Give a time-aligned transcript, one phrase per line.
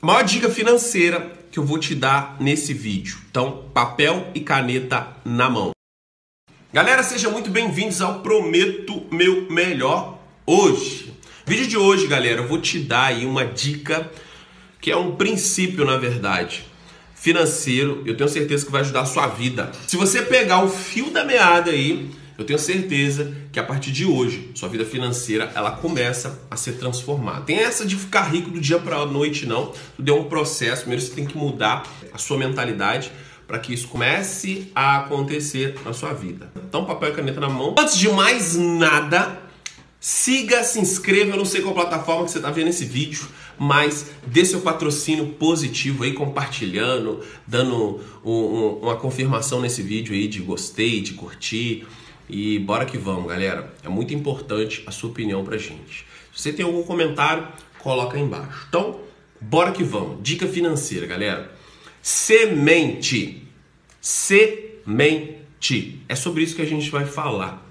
[0.00, 3.18] Maior dica financeira que eu vou te dar nesse vídeo.
[3.28, 5.72] Então, papel e caneta na mão.
[6.72, 11.12] Galera, sejam muito bem-vindos ao Prometo Meu Melhor hoje.
[11.44, 14.08] Vídeo de hoje, galera, eu vou te dar aí uma dica
[14.80, 16.64] que é um princípio, na verdade,
[17.16, 18.04] financeiro.
[18.06, 19.72] Eu tenho certeza que vai ajudar a sua vida.
[19.88, 22.08] Se você pegar o fio da meada aí,
[22.38, 26.74] eu tenho certeza que a partir de hoje, sua vida financeira, ela começa a ser
[26.74, 27.40] transformada.
[27.40, 29.72] Tem essa de ficar rico do dia para a noite não.
[29.96, 30.82] Tudo é um processo.
[30.82, 33.10] Primeiro você tem que mudar a sua mentalidade
[33.44, 36.48] para que isso comece a acontecer na sua vida.
[36.56, 37.74] Então, papel e caneta na mão.
[37.76, 39.48] Antes de mais nada,
[40.00, 43.26] Siga, se inscreva, eu não sei qual plataforma que você está vendo esse vídeo,
[43.58, 50.28] mas dê seu patrocínio positivo aí, compartilhando, dando um, um, uma confirmação nesse vídeo aí
[50.28, 51.84] de gostei, de curtir.
[52.28, 53.72] E bora que vamos, galera.
[53.82, 56.04] É muito importante a sua opinião pra gente.
[56.34, 58.66] Se você tem algum comentário, coloca aí embaixo.
[58.68, 59.00] Então,
[59.40, 60.22] bora que vamos.
[60.22, 61.50] Dica financeira, galera.
[62.02, 63.48] Semente.
[64.00, 66.02] Semente.
[66.08, 67.66] É sobre isso que a gente vai falar.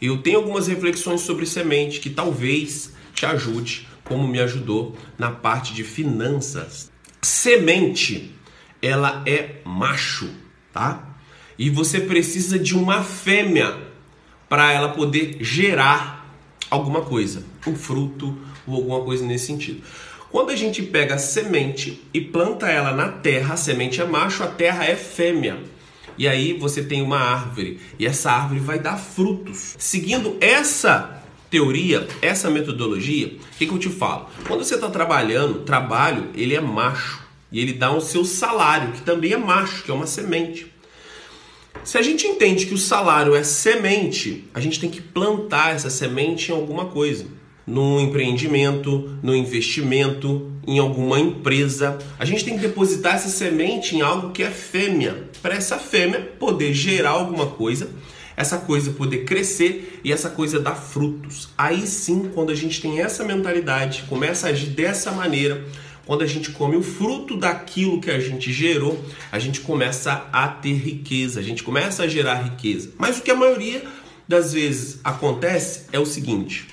[0.00, 5.74] Eu tenho algumas reflexões sobre semente que talvez te ajude, como me ajudou na parte
[5.74, 6.92] de finanças.
[7.22, 8.32] Semente,
[8.80, 10.30] ela é macho,
[10.72, 11.16] tá?
[11.58, 13.86] E você precisa de uma fêmea
[14.48, 16.26] para ela poder gerar
[16.70, 19.82] alguma coisa, um fruto ou alguma coisa nesse sentido.
[20.30, 24.42] Quando a gente pega a semente e planta ela na terra, a semente é macho,
[24.42, 25.58] a terra é fêmea.
[26.18, 29.76] E aí você tem uma árvore e essa árvore vai dar frutos.
[29.78, 34.28] Seguindo essa teoria, essa metodologia, o que, que eu te falo?
[34.46, 39.02] Quando você está trabalhando, trabalho ele é macho e ele dá o seu salário, que
[39.02, 40.72] também é macho, que é uma semente.
[41.86, 45.88] Se a gente entende que o salário é semente, a gente tem que plantar essa
[45.88, 47.26] semente em alguma coisa
[47.64, 51.96] no empreendimento, no investimento, em alguma empresa.
[52.18, 56.22] A gente tem que depositar essa semente em algo que é fêmea, para essa fêmea
[56.40, 57.88] poder gerar alguma coisa,
[58.36, 61.50] essa coisa poder crescer e essa coisa dar frutos.
[61.56, 65.64] Aí sim, quando a gente tem essa mentalidade, começa a agir dessa maneira,
[66.06, 70.46] quando a gente come o fruto daquilo que a gente gerou, a gente começa a
[70.46, 72.92] ter riqueza, a gente começa a gerar riqueza.
[72.96, 73.84] Mas o que a maioria
[74.26, 76.68] das vezes acontece é o seguinte: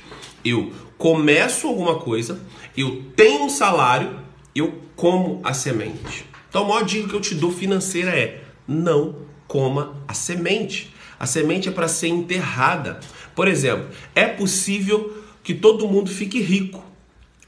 [0.46, 2.40] eu começo alguma coisa,
[2.78, 4.20] eu tenho um salário,
[4.54, 6.26] eu como a semente.
[6.48, 9.16] Então, a maior dica que eu te dou financeira é: não
[9.48, 10.94] coma a semente.
[11.20, 13.00] A semente é para ser enterrada.
[13.34, 16.84] Por exemplo, é possível que todo mundo fique rico.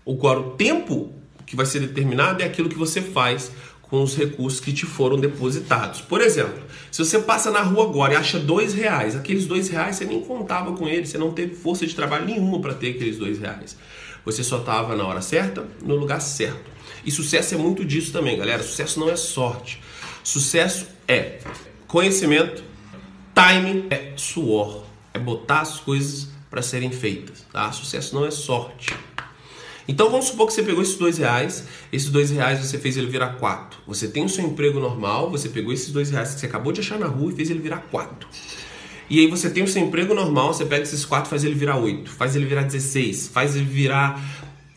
[0.07, 1.13] Agora, o tempo
[1.55, 3.51] que vai ser determinado é aquilo que você faz
[3.81, 6.01] com os recursos que te foram depositados.
[6.01, 6.61] Por exemplo,
[6.91, 10.21] se você passa na rua agora e acha dois reais, aqueles dois reais você nem
[10.21, 13.77] contava com eles, você não teve força de trabalho nenhuma para ter aqueles dois reais.
[14.25, 16.71] Você só estava na hora certa, no lugar certo.
[17.05, 18.63] E sucesso é muito disso também, galera.
[18.63, 19.79] Sucesso não é sorte.
[20.23, 21.39] Sucesso é
[21.87, 22.63] conhecimento,
[23.35, 24.83] time é suor,
[25.13, 27.45] é botar as coisas para serem feitas.
[27.53, 27.71] Tá?
[27.71, 28.87] Sucesso não é sorte.
[29.87, 33.07] Então vamos supor que você pegou esses dois reais, esses dois reais você fez ele
[33.07, 33.79] virar quatro.
[33.85, 36.81] Você tem o seu emprego normal, você pegou esses dois reais que você acabou de
[36.81, 38.27] achar na rua e fez ele virar quatro.
[39.07, 41.77] E aí você tem o seu emprego normal, você pega esses quatro, faz ele virar
[41.77, 44.19] oito, faz ele virar 16, faz ele virar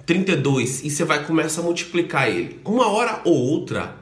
[0.05, 2.61] 32 e você vai começar a multiplicar ele.
[2.65, 3.97] Uma hora ou outra,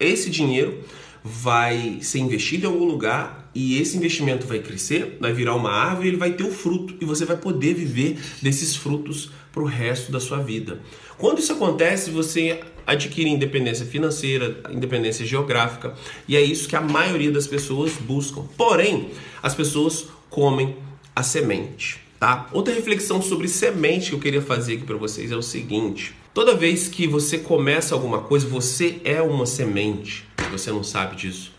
[0.00, 0.80] esse dinheiro
[1.22, 6.08] vai ser investido em algum lugar e esse investimento vai crescer, vai virar uma árvore,
[6.08, 10.12] ele vai ter o fruto e você vai poder viver desses frutos para o resto
[10.12, 10.82] da sua vida.
[11.16, 15.94] Quando isso acontece, você adquire independência financeira, independência geográfica
[16.28, 18.42] e é isso que a maioria das pessoas buscam.
[18.54, 19.08] Porém,
[19.42, 20.76] as pessoas comem
[21.14, 21.98] a semente.
[22.20, 22.48] Tá?
[22.52, 26.54] Outra reflexão sobre semente que eu queria fazer aqui para vocês é o seguinte: toda
[26.54, 31.52] vez que você começa alguma coisa, você é uma semente você não sabe disso.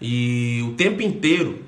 [0.00, 1.60] E o tempo inteiro,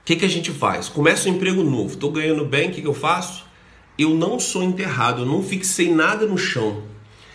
[0.00, 0.88] o que, que a gente faz?
[0.88, 3.47] Começa um emprego novo, estou ganhando bem, o que, que eu faço?
[3.98, 6.84] Eu não sou enterrado, eu não fixei nada no chão.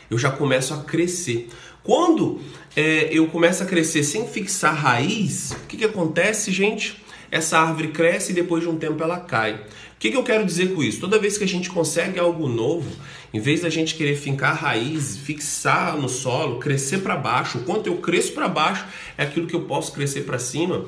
[0.09, 1.49] Eu já começo a crescer.
[1.83, 2.39] Quando
[2.75, 7.03] é, eu começo a crescer sem fixar raiz, o que, que acontece, gente?
[7.29, 9.55] Essa árvore cresce e depois de um tempo ela cai.
[9.55, 10.99] O que, que eu quero dizer com isso?
[10.99, 12.89] Toda vez que a gente consegue algo novo,
[13.33, 17.87] em vez da gente querer fincar raiz, fixar no solo, crescer para baixo, o quanto
[17.87, 18.85] eu cresço para baixo
[19.17, 20.85] é aquilo que eu posso crescer para cima.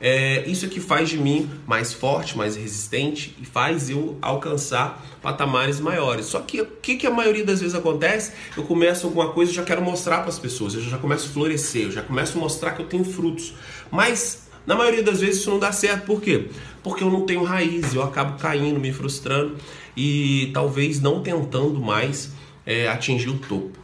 [0.00, 5.04] É, isso é que faz de mim mais forte, mais resistente e faz eu alcançar
[5.20, 6.26] patamares maiores.
[6.26, 8.32] Só que o que, que a maioria das vezes acontece?
[8.56, 11.32] Eu começo alguma coisa e já quero mostrar para as pessoas, eu já começo a
[11.32, 13.54] florescer, eu já começo a mostrar que eu tenho frutos.
[13.90, 16.06] Mas na maioria das vezes isso não dá certo.
[16.06, 16.48] Por quê?
[16.82, 19.56] Porque eu não tenho raiz, eu acabo caindo, me frustrando
[19.94, 22.30] e talvez não tentando mais
[22.70, 23.76] é, atingir o topo.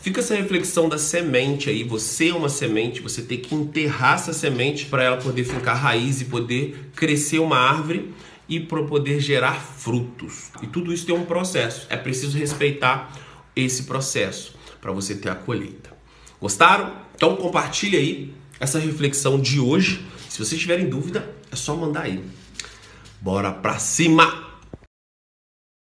[0.00, 1.84] fica essa reflexão da semente aí.
[1.84, 6.22] Você é uma semente, você tem que enterrar essa semente para ela poder ficar raiz
[6.22, 8.14] e poder crescer uma árvore
[8.48, 10.50] e para poder gerar frutos.
[10.62, 11.86] E tudo isso tem um processo.
[11.90, 13.12] É preciso respeitar
[13.54, 15.90] esse processo para você ter a colheita.
[16.40, 16.94] Gostaram?
[17.14, 20.02] Então compartilhe aí essa reflexão de hoje.
[20.30, 22.24] Se vocês tiverem dúvida, é só mandar aí.
[23.20, 24.49] Bora pra cima!